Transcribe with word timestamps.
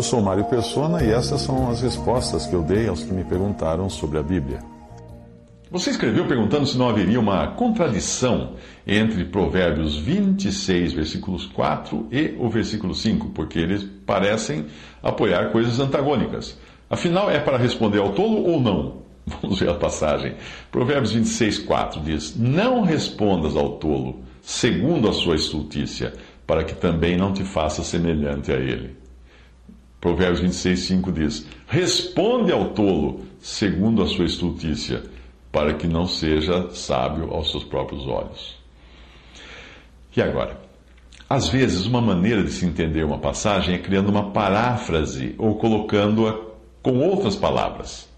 Eu 0.00 0.04
sou 0.04 0.22
Mário 0.22 0.46
Persona 0.46 1.04
e 1.04 1.10
essas 1.10 1.42
são 1.42 1.68
as 1.68 1.82
respostas 1.82 2.46
que 2.46 2.54
eu 2.54 2.62
dei 2.62 2.88
aos 2.88 3.04
que 3.04 3.12
me 3.12 3.22
perguntaram 3.22 3.90
sobre 3.90 4.16
a 4.16 4.22
Bíblia. 4.22 4.60
Você 5.70 5.90
escreveu 5.90 6.26
perguntando 6.26 6.64
se 6.64 6.78
não 6.78 6.88
haveria 6.88 7.20
uma 7.20 7.48
contradição 7.48 8.54
entre 8.86 9.26
Provérbios 9.26 9.98
26, 9.98 10.94
versículos 10.94 11.44
4 11.44 12.08
e 12.10 12.34
o 12.38 12.48
versículo 12.48 12.94
5, 12.94 13.28
porque 13.34 13.58
eles 13.58 13.84
parecem 14.06 14.64
apoiar 15.02 15.52
coisas 15.52 15.78
antagônicas. 15.78 16.58
Afinal, 16.88 17.30
é 17.30 17.38
para 17.38 17.58
responder 17.58 17.98
ao 17.98 18.12
tolo 18.12 18.42
ou 18.44 18.58
não? 18.58 19.02
Vamos 19.42 19.60
ver 19.60 19.68
a 19.68 19.74
passagem. 19.74 20.34
Provérbios 20.72 21.12
26, 21.12 21.58
4 21.58 22.00
diz: 22.00 22.34
Não 22.38 22.80
respondas 22.80 23.54
ao 23.54 23.72
tolo 23.72 24.20
segundo 24.40 25.10
a 25.10 25.12
sua 25.12 25.36
estultícia, 25.36 26.14
para 26.46 26.64
que 26.64 26.74
também 26.74 27.18
não 27.18 27.34
te 27.34 27.44
faça 27.44 27.84
semelhante 27.84 28.50
a 28.50 28.56
ele. 28.56 28.98
Provérbios 30.00 30.40
26, 30.40 30.80
5 30.80 31.12
diz: 31.12 31.46
Responde 31.66 32.52
ao 32.52 32.70
tolo 32.70 33.20
segundo 33.38 34.02
a 34.02 34.06
sua 34.06 34.24
estultícia, 34.24 35.02
para 35.52 35.74
que 35.74 35.86
não 35.86 36.06
seja 36.06 36.70
sábio 36.70 37.32
aos 37.32 37.50
seus 37.50 37.64
próprios 37.64 38.06
olhos. 38.06 38.58
E 40.16 40.22
agora? 40.22 40.58
Às 41.28 41.48
vezes, 41.48 41.86
uma 41.86 42.00
maneira 42.00 42.42
de 42.42 42.50
se 42.50 42.66
entender 42.66 43.04
uma 43.04 43.18
passagem 43.18 43.74
é 43.74 43.78
criando 43.78 44.08
uma 44.08 44.30
paráfrase 44.30 45.34
ou 45.38 45.54
colocando-a 45.56 46.50
com 46.82 46.98
outras 46.98 47.36
palavras, 47.36 48.08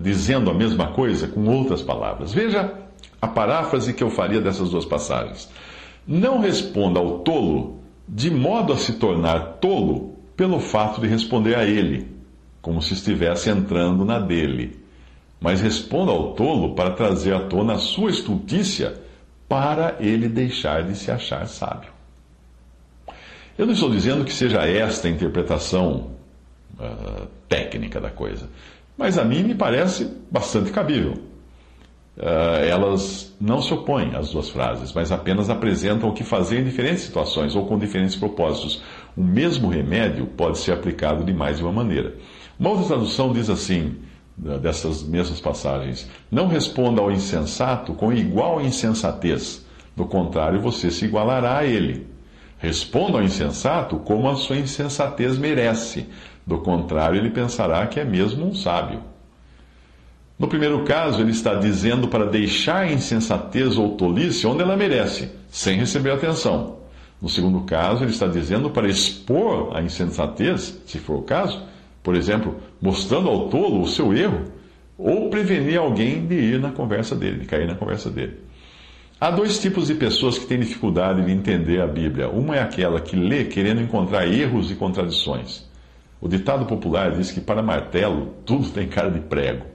dizendo 0.00 0.50
a 0.50 0.54
mesma 0.54 0.88
coisa 0.88 1.28
com 1.28 1.46
outras 1.46 1.82
palavras. 1.82 2.32
Veja 2.32 2.74
a 3.20 3.28
paráfrase 3.28 3.92
que 3.92 4.02
eu 4.02 4.10
faria 4.10 4.40
dessas 4.40 4.70
duas 4.70 4.84
passagens. 4.84 5.48
Não 6.06 6.40
responda 6.40 6.98
ao 6.98 7.20
tolo 7.20 7.78
de 8.08 8.30
modo 8.30 8.72
a 8.72 8.76
se 8.76 8.94
tornar 8.94 9.58
tolo 9.60 10.17
pelo 10.38 10.60
fato 10.60 11.00
de 11.00 11.08
responder 11.08 11.56
a 11.56 11.64
ele, 11.64 12.06
como 12.62 12.80
se 12.80 12.94
estivesse 12.94 13.50
entrando 13.50 14.04
na 14.04 14.20
dele. 14.20 14.78
Mas 15.40 15.60
responda 15.60 16.12
ao 16.12 16.32
tolo 16.34 16.76
para 16.76 16.92
trazer 16.92 17.34
à 17.34 17.40
tona 17.40 17.74
a 17.74 17.78
sua 17.78 18.08
estultícia, 18.08 18.94
para 19.48 19.96
ele 19.98 20.28
deixar 20.28 20.84
de 20.84 20.96
se 20.96 21.10
achar 21.10 21.44
sábio. 21.48 21.90
Eu 23.58 23.66
não 23.66 23.72
estou 23.72 23.90
dizendo 23.90 24.24
que 24.24 24.32
seja 24.32 24.60
esta 24.60 25.08
a 25.08 25.10
interpretação 25.10 26.12
uh, 26.78 27.26
técnica 27.48 28.00
da 28.00 28.10
coisa, 28.10 28.48
mas 28.96 29.18
a 29.18 29.24
mim 29.24 29.42
me 29.42 29.56
parece 29.56 30.08
bastante 30.30 30.70
cabível. 30.70 31.14
Uh, 32.16 32.64
elas 32.68 33.32
não 33.40 33.62
se 33.62 33.72
opõem 33.72 34.14
às 34.14 34.30
duas 34.30 34.50
frases, 34.50 34.92
mas 34.92 35.10
apenas 35.10 35.50
apresentam 35.50 36.08
o 36.08 36.12
que 36.12 36.24
fazer 36.24 36.60
em 36.60 36.64
diferentes 36.64 37.02
situações 37.02 37.56
ou 37.56 37.66
com 37.66 37.78
diferentes 37.78 38.16
propósitos. 38.16 38.82
O 39.18 39.24
mesmo 39.24 39.68
remédio 39.68 40.26
pode 40.26 40.58
ser 40.58 40.70
aplicado 40.70 41.24
de 41.24 41.32
mais 41.32 41.56
de 41.56 41.64
uma 41.64 41.72
maneira. 41.72 42.14
Uma 42.56 42.70
outra 42.70 42.86
tradução 42.86 43.32
diz 43.32 43.50
assim, 43.50 43.96
dessas 44.36 45.02
mesmas 45.02 45.40
passagens: 45.40 46.08
Não 46.30 46.46
responda 46.46 47.00
ao 47.00 47.10
insensato 47.10 47.94
com 47.94 48.12
igual 48.12 48.60
insensatez, 48.60 49.66
do 49.96 50.04
contrário, 50.04 50.60
você 50.60 50.88
se 50.88 51.04
igualará 51.04 51.58
a 51.58 51.64
ele. 51.66 52.06
Responda 52.58 53.18
ao 53.18 53.24
insensato 53.24 53.96
como 53.96 54.30
a 54.30 54.36
sua 54.36 54.56
insensatez 54.56 55.36
merece, 55.36 56.06
do 56.46 56.58
contrário, 56.58 57.18
ele 57.18 57.30
pensará 57.30 57.88
que 57.88 57.98
é 57.98 58.04
mesmo 58.04 58.46
um 58.46 58.54
sábio. 58.54 59.02
No 60.38 60.46
primeiro 60.46 60.84
caso, 60.84 61.20
ele 61.20 61.32
está 61.32 61.54
dizendo 61.54 62.06
para 62.06 62.24
deixar 62.24 62.82
a 62.82 62.92
insensatez 62.92 63.76
ou 63.76 63.96
tolice 63.96 64.46
onde 64.46 64.62
ela 64.62 64.76
merece, 64.76 65.28
sem 65.50 65.76
receber 65.76 66.12
atenção. 66.12 66.77
No 67.20 67.28
segundo 67.28 67.60
caso, 67.62 68.04
ele 68.04 68.12
está 68.12 68.26
dizendo 68.26 68.70
para 68.70 68.88
expor 68.88 69.76
a 69.76 69.82
insensatez, 69.82 70.80
se 70.86 70.98
for 70.98 71.16
o 71.16 71.22
caso, 71.22 71.62
por 72.02 72.14
exemplo, 72.14 72.56
mostrando 72.80 73.28
ao 73.28 73.48
tolo 73.48 73.82
o 73.82 73.88
seu 73.88 74.14
erro, 74.14 74.44
ou 74.96 75.28
prevenir 75.28 75.78
alguém 75.78 76.26
de 76.26 76.34
ir 76.34 76.60
na 76.60 76.70
conversa 76.70 77.14
dele, 77.14 77.40
de 77.40 77.46
cair 77.46 77.66
na 77.66 77.74
conversa 77.74 78.08
dele. 78.10 78.38
Há 79.20 79.32
dois 79.32 79.58
tipos 79.58 79.88
de 79.88 79.94
pessoas 79.94 80.38
que 80.38 80.46
têm 80.46 80.60
dificuldade 80.60 81.24
de 81.24 81.32
entender 81.32 81.80
a 81.80 81.88
Bíblia. 81.88 82.28
Uma 82.28 82.56
é 82.56 82.62
aquela 82.62 83.00
que 83.00 83.16
lê 83.16 83.44
querendo 83.44 83.80
encontrar 83.80 84.28
erros 84.28 84.70
e 84.70 84.76
contradições. 84.76 85.68
O 86.20 86.28
ditado 86.28 86.66
popular 86.66 87.12
diz 87.12 87.32
que 87.32 87.40
para 87.40 87.60
martelo 87.60 88.34
tudo 88.46 88.68
tem 88.70 88.86
cara 88.86 89.10
de 89.10 89.20
prego. 89.20 89.66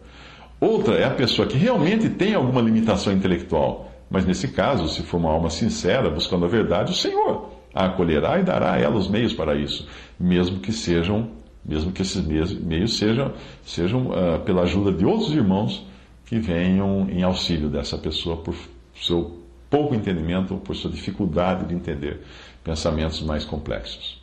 Outra 0.61 0.95
é 0.95 1.03
a 1.03 1.09
pessoa 1.09 1.45
que 1.45 1.57
realmente 1.57 2.09
tem 2.09 2.33
alguma 2.33 2.61
limitação 2.61 3.11
intelectual, 3.11 3.91
mas 4.13 4.27
nesse 4.27 4.49
caso, 4.49 4.87
se 4.87 5.01
for 5.01 5.17
uma 5.17 5.31
alma 5.31 5.49
sincera, 5.49 6.07
buscando 6.07 6.45
a 6.45 6.47
verdade, 6.47 6.91
o 6.91 6.95
Senhor 6.95 7.49
a 7.73 7.87
acolherá 7.87 8.39
e 8.39 8.43
dará 8.43 8.73
a 8.73 8.77
ela 8.79 8.95
os 8.95 9.07
meios 9.07 9.33
para 9.33 9.55
isso, 9.55 9.87
mesmo 10.19 10.59
que 10.59 10.71
sejam, 10.71 11.31
mesmo 11.65 11.91
que 11.91 12.03
esses 12.03 12.21
meios 12.21 12.95
sejam, 12.95 13.33
sejam 13.65 14.11
uh, 14.11 14.39
pela 14.45 14.61
ajuda 14.61 14.91
de 14.91 15.03
outros 15.03 15.33
irmãos 15.33 15.83
que 16.27 16.37
venham 16.37 17.09
em 17.09 17.23
auxílio 17.23 17.69
dessa 17.69 17.97
pessoa 17.97 18.37
por 18.37 18.53
seu 18.95 19.39
pouco 19.67 19.95
entendimento, 19.95 20.57
por 20.57 20.75
sua 20.75 20.91
dificuldade 20.91 21.65
de 21.65 21.73
entender 21.73 22.21
pensamentos 22.63 23.19
mais 23.23 23.43
complexos. 23.43 24.22